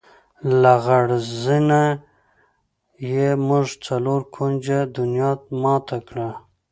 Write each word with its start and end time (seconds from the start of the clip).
لغړزنیه! 0.61 3.27
موږ 3.47 3.67
څلور 3.85 4.21
کونجه 4.35 4.77
دنیا 4.97 5.29
ماته 5.63 5.97
کړه. 6.07 6.29